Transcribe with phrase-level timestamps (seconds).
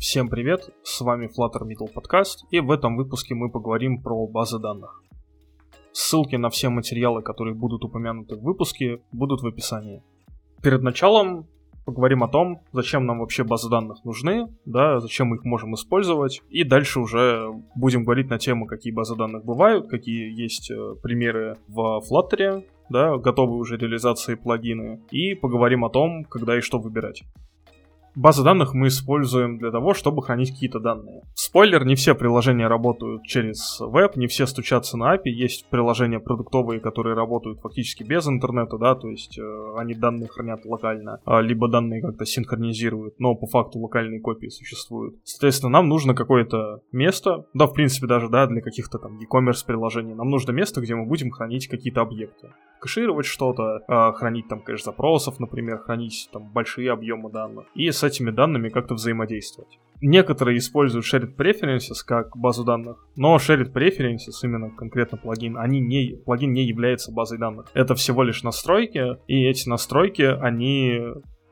[0.00, 4.58] Всем привет, с вами Flutter Middle Podcast, и в этом выпуске мы поговорим про базы
[4.58, 5.02] данных.
[5.92, 10.02] Ссылки на все материалы, которые будут упомянуты в выпуске, будут в описании.
[10.62, 11.46] Перед началом
[11.84, 16.40] поговорим о том, зачем нам вообще базы данных нужны, да, зачем мы их можем использовать,
[16.48, 21.58] и дальше уже будем говорить на тему, какие базы данных бывают, какие есть э, примеры
[21.68, 27.22] в Flutter, да, готовые уже реализации плагины, и поговорим о том, когда и что выбирать.
[28.16, 31.22] Базы данных мы используем для того, чтобы хранить какие-то данные.
[31.34, 35.30] Спойлер, не все приложения работают через веб, не все стучатся на API.
[35.30, 40.64] Есть приложения продуктовые, которые работают фактически без интернета, да, то есть э, они данные хранят
[40.64, 45.16] локально, а, либо данные как-то синхронизируют, но по факту локальные копии существуют.
[45.24, 50.14] Соответственно, нам нужно какое-то место, да, в принципе, даже, да, для каких-то там e-commerce приложений,
[50.14, 52.48] нам нужно место, где мы будем хранить какие-то объекты.
[52.80, 57.66] Кэшировать что-то, э, хранить там кэш запросов, например, хранить там большие объемы данных.
[57.74, 59.78] И с этими данными как-то взаимодействовать.
[60.00, 66.16] Некоторые используют Shared Preferences как базу данных, но Shared Preferences, именно конкретно плагин, они не,
[66.24, 67.66] плагин не является базой данных.
[67.74, 71.00] Это всего лишь настройки, и эти настройки, они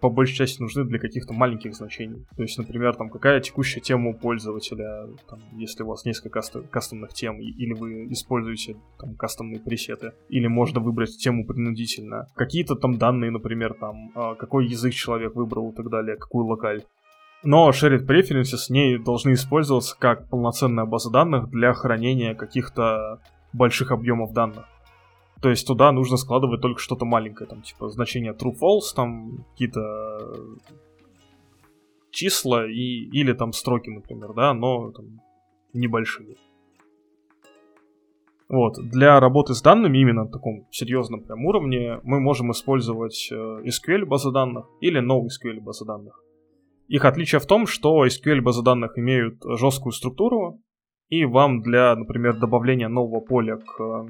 [0.01, 2.25] по большей части нужны для каких-то маленьких значений.
[2.37, 7.13] То есть, например, там какая текущая тема у пользователя, там, если у вас несколько кастомных
[7.13, 12.29] тем, или вы используете там кастомные пресеты, или можно выбрать тему принудительно.
[12.35, 16.83] Какие-то там данные, например, там, а, какой язык человек выбрал и так далее, какую локаль.
[17.45, 23.21] Но Shared Preferences не должны использоваться как полноценная база данных для хранения каких-то
[23.53, 24.65] больших объемов данных.
[25.41, 30.35] То есть туда нужно складывать только что-то маленькое, там, типа, значение true-false, там, какие-то
[32.11, 35.21] числа и, или там строки, например, да, но там,
[35.73, 36.37] небольшие.
[38.49, 38.79] Вот.
[38.79, 44.07] Для работы с данными именно на таком серьезном прям уровне мы можем использовать э, SQL
[44.07, 46.25] базы данных или NoSQL базы данных.
[46.89, 50.63] Их отличие в том, что SQL базы данных имеют жесткую структуру,
[51.11, 54.07] и вам для, например, добавления нового поля к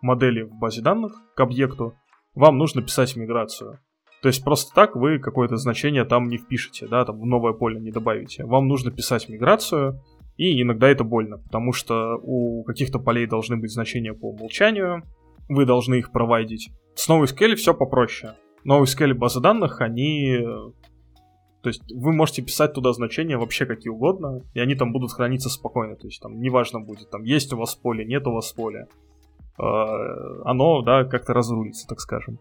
[0.00, 1.94] модели в базе данных к объекту,
[2.34, 3.80] вам нужно писать миграцию.
[4.22, 7.80] То есть просто так вы какое-то значение там не впишете, да, там в новое поле
[7.80, 8.44] не добавите.
[8.44, 10.00] Вам нужно писать миграцию,
[10.36, 15.02] и иногда это больно, потому что у каких-то полей должны быть значения по умолчанию,
[15.48, 16.70] вы должны их проводить.
[16.94, 18.34] С NoSQL все попроще.
[18.66, 20.38] NoSQL базы данных, они...
[21.62, 25.48] То есть вы можете писать туда значения вообще какие угодно, и они там будут храниться
[25.48, 25.96] спокойно.
[25.96, 28.86] То есть там неважно будет, там есть у вас поле, нет у вас поля.
[29.58, 32.38] Э, оно, да, как-то разрулится, так скажем.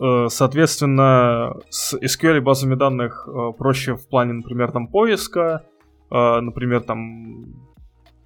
[0.00, 5.64] Э, соответственно, с SQL базами данных э, проще в плане, например, там поиска,
[6.08, 7.66] например, там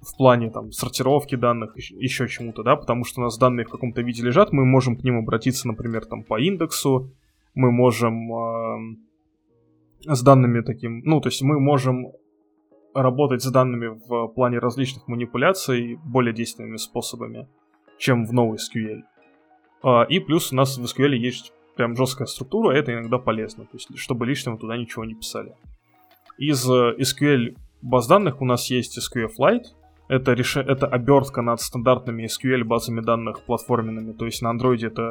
[0.01, 4.01] в плане там сортировки данных, еще чему-то, да, потому что у нас данные в каком-то
[4.01, 7.11] виде лежат, мы можем к ним обратиться, например, там по индексу,
[7.53, 8.95] мы можем э,
[10.05, 12.11] с данными таким, ну, то есть мы можем
[12.93, 17.47] работать с данными в плане различных манипуляций более действенными способами
[18.01, 19.03] чем в NoSQL.
[19.83, 23.77] А, и плюс у нас в SQL есть прям жесткая структура, это иногда полезно, то
[23.77, 25.55] есть чтобы лишнего туда ничего не писали.
[26.37, 29.65] Из э, SQL баз данных у нас есть SQLite,
[30.09, 30.57] это, реш...
[30.57, 35.01] это обертка над стандартными SQL базами данных платформенными, то есть на Android это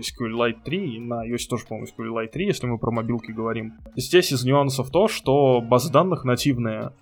[0.00, 3.72] SQLite 3, и на iOS тоже, по-моему, SQLite 3, если мы про мобилки говорим.
[3.96, 6.92] Здесь из нюансов то, что базы данных нативные,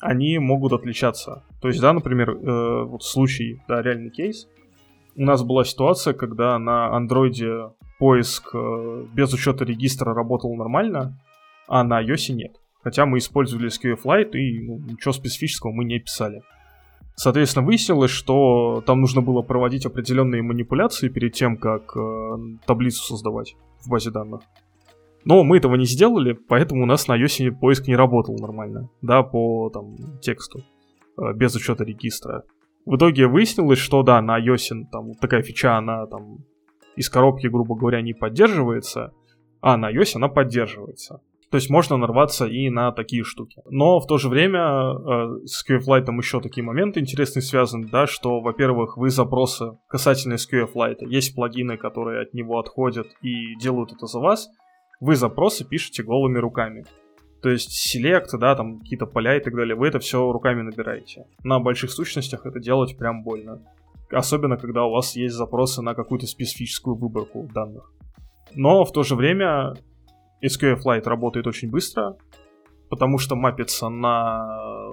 [0.00, 1.44] они могут отличаться.
[1.60, 4.48] То есть, да, например, э, вот случай, да, реальный кейс,
[5.16, 11.18] у нас была ситуация, когда на андроиде поиск э, без учета регистра работал нормально,
[11.68, 12.56] а на iOS нет.
[12.82, 16.42] Хотя мы использовали SQLite и ну, ничего специфического мы не писали.
[17.14, 22.36] Соответственно, выяснилось, что там нужно было проводить определенные манипуляции перед тем, как э,
[22.66, 24.40] таблицу создавать в базе данных.
[25.24, 29.22] Но мы этого не сделали, поэтому у нас на iOS поиск не работал нормально, да,
[29.22, 30.64] по там, тексту,
[31.18, 32.44] э, без учета регистра.
[32.84, 36.38] В итоге выяснилось, что да, на iOS там такая фича, она там
[36.96, 39.12] из коробки, грубо говоря, не поддерживается,
[39.60, 41.20] а на iOS она поддерживается.
[41.52, 43.60] То есть можно нарваться и на такие штуки.
[43.66, 48.40] Но в то же время э, с QFlight еще такие моменты интересные связаны, да, что,
[48.40, 54.18] во-первых, вы запросы касательно SQFlight, есть плагины, которые от него отходят и делают это за
[54.18, 54.48] вас,
[54.98, 56.86] вы запросы пишете голыми руками.
[57.42, 61.26] То есть селект, да, там какие-то поля и так далее, вы это все руками набираете.
[61.42, 63.60] На больших сущностях это делать прям больно.
[64.10, 67.90] Особенно, когда у вас есть запросы на какую-то специфическую выборку данных.
[68.54, 69.74] Но в то же время
[70.44, 72.16] SQLite работает очень быстро,
[72.88, 74.92] потому что мапится на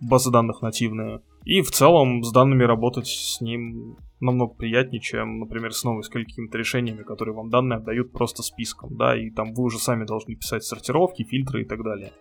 [0.00, 1.22] базы данных нативные.
[1.44, 6.56] И в целом с данными работать с ним намного приятнее, чем, например, снова с какими-то
[6.56, 10.64] решениями, которые вам данные отдают просто списком, да, и там вы уже сами должны писать
[10.64, 12.12] сортировки, фильтры и так далее.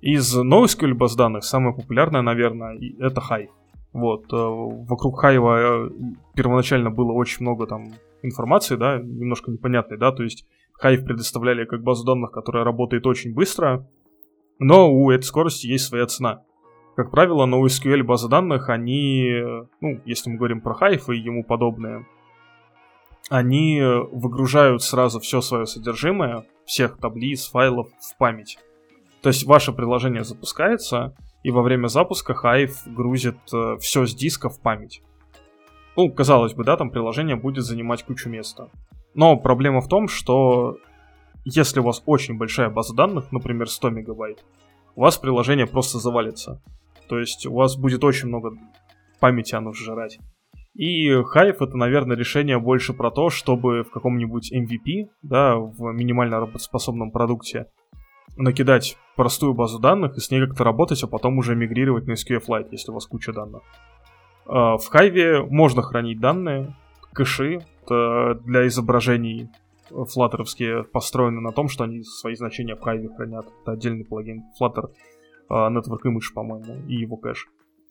[0.00, 3.50] Из NoSQL баз данных самая популярная, наверное, это Hive.
[3.92, 5.90] Вот, э, вокруг Hive э,
[6.34, 7.92] первоначально было очень много там
[8.22, 10.46] информации, да, немножко непонятной, да, то есть
[10.82, 13.88] Hive предоставляли как базу данных, которая работает очень быстро,
[14.58, 16.44] но у этой скорости есть своя цена.
[16.94, 19.42] Как правило, NoSQL базы данных, они,
[19.80, 22.06] ну, если мы говорим про Hive и ему подобное,
[23.30, 28.58] они выгружают сразу все свое содержимое, всех таблиц, файлов в память.
[29.22, 34.48] То есть ваше приложение запускается, и во время запуска Hive грузит э, все с диска
[34.48, 35.02] в память.
[35.96, 38.68] Ну, казалось бы, да, там приложение будет занимать кучу места.
[39.14, 40.78] Но проблема в том, что
[41.44, 44.44] если у вас очень большая база данных, например, 100 мегабайт,
[44.94, 46.60] у вас приложение просто завалится.
[47.12, 48.56] То есть у вас будет очень много
[49.20, 50.18] памяти оно жрать.
[50.72, 56.40] И Hive это, наверное, решение больше про то, чтобы в каком-нибудь MVP, да, в минимально
[56.40, 57.66] работоспособном продукте,
[58.38, 62.68] накидать простую базу данных и с ней как-то работать, а потом уже мигрировать на SQLite,
[62.70, 63.60] если у вас куча данных.
[64.46, 66.74] А, в Hive можно хранить данные,
[67.12, 69.50] кэши для изображений
[69.90, 73.44] флаттеровские построены на том, что они свои значения в Hive хранят.
[73.60, 74.88] Это отдельный плагин Flutter
[75.50, 77.46] Network Image, по-моему, и его кэш.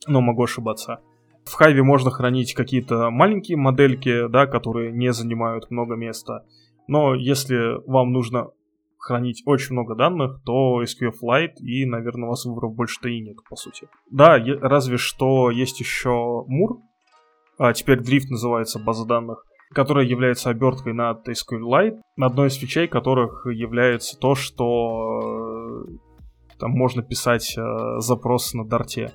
[0.07, 1.01] Но могу ошибаться.
[1.45, 6.45] В Hive можно хранить какие-то маленькие модельки, да, которые не занимают много места.
[6.88, 8.51] Но если вам нужно
[9.01, 13.56] хранить очень много данных, то SQLite и, наверное, у вас выборов больше-то и нет, по
[13.56, 13.88] сути.
[14.12, 16.80] Да, разве что есть еще Мур,
[17.57, 19.44] а теперь Drift называется база данных,
[19.74, 25.97] которая является оберткой над SQLite, одной из фичей которых является то, что э,
[26.61, 29.11] там можно писать э, запрос на дарте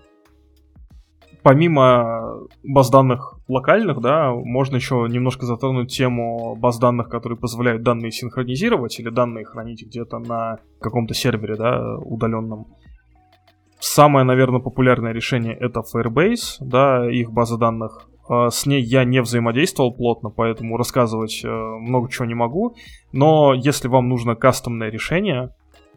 [1.46, 8.10] помимо баз данных локальных, да, можно еще немножко затронуть тему баз данных, которые позволяют данные
[8.10, 12.66] синхронизировать или данные хранить где-то на каком-то сервере, да, удаленном.
[13.78, 18.08] Самое, наверное, популярное решение это Firebase, да, их база данных.
[18.28, 22.74] А, с ней я не взаимодействовал плотно, поэтому рассказывать э, много чего не могу.
[23.12, 25.50] Но если вам нужно кастомное решение,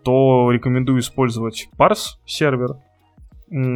[0.03, 2.77] то рекомендую использовать Parse сервер,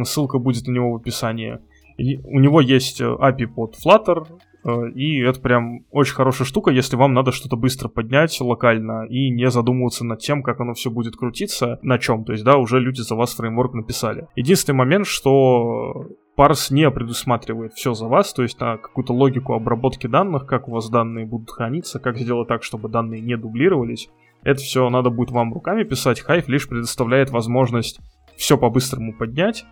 [0.04, 1.58] Ссылка будет на него в описании.
[1.96, 4.26] И у него есть э, API под Flutter,
[4.64, 9.30] э, и это прям очень хорошая штука, если вам надо что-то быстро поднять локально и
[9.30, 12.24] не задумываться над тем, как оно все будет крутиться, на чем.
[12.24, 14.26] То есть, да, уже люди за вас фреймворк написали.
[14.34, 20.08] Единственный момент, что Парс не предусматривает все за вас, то есть на какую-то логику обработки
[20.08, 24.08] данных, как у вас данные будут храниться, как сделать так, чтобы данные не дублировались.
[24.44, 26.22] Это все надо будет вам руками писать.
[26.26, 28.00] Hive лишь предоставляет возможность
[28.36, 29.64] все по-быстрому поднять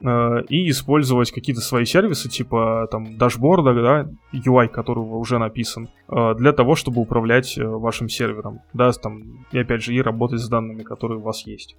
[0.00, 6.34] э, и использовать какие-то свои сервисы, типа там дашборда, да, UI которого уже написан, э,
[6.36, 10.48] для того, чтобы управлять э, вашим сервером, да, там, и опять же, и работать с
[10.48, 11.76] данными, которые у вас есть.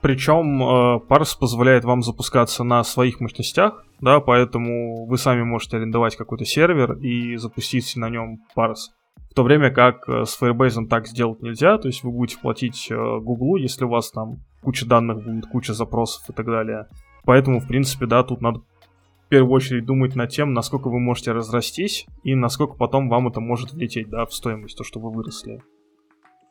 [0.00, 6.16] Причем э, Parse позволяет вам запускаться на своих мощностях, да, поэтому вы сами можете арендовать
[6.16, 8.92] какой-то сервер и запустить на нем Parse.
[9.30, 12.88] В то время как э, с Firebase так сделать нельзя, то есть вы будете платить
[12.90, 16.88] Google, если у вас там куча данных будет, куча запросов и так далее.
[17.24, 21.32] Поэтому, в принципе, да, тут надо в первую очередь думать над тем, насколько вы можете
[21.32, 25.62] разрастись и насколько потом вам это может влететь, да, в стоимость, то, что вы выросли.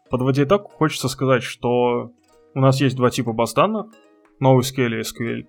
[0.09, 2.11] Подводя итог, хочется сказать, что
[2.53, 3.87] у нас есть два типа баз данных,
[4.41, 5.47] NoSQL и SQL.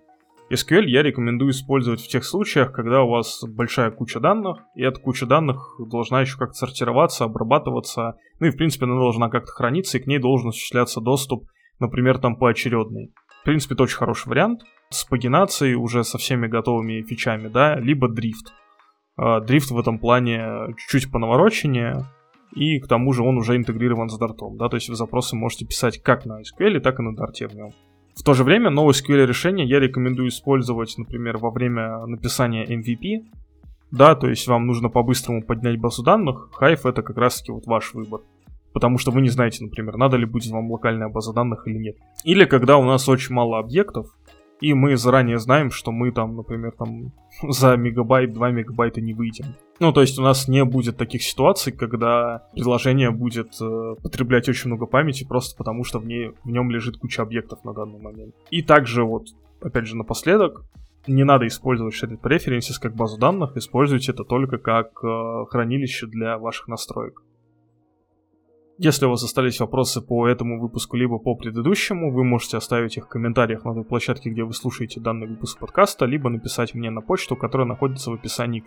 [0.53, 5.01] SQL я рекомендую использовать в тех случаях, когда у вас большая куча данных, и эта
[5.01, 9.99] куча данных должна еще как-то сортироваться, обрабатываться, ну и в принципе она должна как-то храниться,
[9.99, 11.45] и к ней должен осуществляться доступ
[11.79, 13.13] например, там поочередный.
[13.43, 18.09] В принципе, это очень хороший вариант с пагинацией, уже со всеми готовыми фичами, да, либо
[18.09, 18.53] дрифт.
[19.17, 22.07] А, дрифт в этом плане чуть-чуть понавороченнее,
[22.55, 25.67] и к тому же он уже интегрирован с дартом, да, то есть вы запросы можете
[25.67, 27.71] писать как на SQL, так и на дарте в нем.
[28.15, 33.25] В то же время новое SQL решение я рекомендую использовать, например, во время написания MVP,
[33.91, 37.95] да, то есть вам нужно по-быстрому поднять базу данных, Hive это как раз-таки вот ваш
[37.95, 38.21] выбор.
[38.73, 41.97] Потому что вы не знаете, например, надо ли будет вам локальная база данных или нет.
[42.25, 44.09] Или когда у нас очень мало объектов,
[44.61, 47.13] и мы заранее знаем, что мы там, например, там
[47.49, 49.47] за мегабайт, 2 мегабайта не выйдем.
[49.81, 54.69] Ну, то есть у нас не будет таких ситуаций, когда приложение будет э, потреблять очень
[54.69, 58.35] много памяти просто потому, что в, ней, в нем лежит куча объектов на данный момент.
[58.51, 59.29] И также вот,
[59.61, 60.65] опять же, напоследок,
[61.07, 66.39] не надо использовать Shared Preferences как базу данных, используйте это только как э, хранилище для
[66.39, 67.23] ваших настроек.
[68.77, 73.05] Если у вас остались вопросы по этому выпуску, либо по предыдущему, вы можете оставить их
[73.05, 77.01] в комментариях на той площадке, где вы слушаете данный выпуск подкаста, либо написать мне на
[77.01, 78.65] почту, которая находится в описании